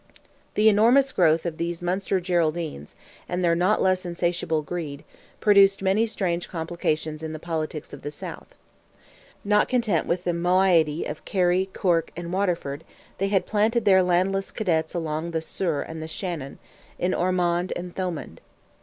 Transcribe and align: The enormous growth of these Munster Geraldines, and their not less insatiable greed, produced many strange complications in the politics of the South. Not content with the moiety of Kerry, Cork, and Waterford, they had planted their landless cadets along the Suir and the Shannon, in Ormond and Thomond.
The 0.55 0.67
enormous 0.67 1.11
growth 1.11 1.45
of 1.45 1.57
these 1.57 1.79
Munster 1.83 2.19
Geraldines, 2.19 2.95
and 3.29 3.43
their 3.43 3.53
not 3.53 3.83
less 3.83 4.03
insatiable 4.03 4.63
greed, 4.63 5.03
produced 5.39 5.83
many 5.83 6.07
strange 6.07 6.49
complications 6.49 7.21
in 7.21 7.33
the 7.33 7.37
politics 7.37 7.93
of 7.93 8.01
the 8.01 8.09
South. 8.09 8.55
Not 9.45 9.69
content 9.69 10.07
with 10.07 10.23
the 10.23 10.33
moiety 10.33 11.05
of 11.05 11.23
Kerry, 11.23 11.67
Cork, 11.71 12.11
and 12.17 12.33
Waterford, 12.33 12.83
they 13.19 13.27
had 13.27 13.45
planted 13.45 13.85
their 13.85 14.01
landless 14.01 14.49
cadets 14.49 14.95
along 14.95 15.29
the 15.29 15.39
Suir 15.39 15.83
and 15.83 16.01
the 16.01 16.07
Shannon, 16.07 16.57
in 16.97 17.13
Ormond 17.13 17.71
and 17.75 17.95
Thomond. 17.95 18.41